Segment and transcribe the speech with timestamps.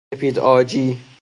[0.13, 0.97] سپید عاجی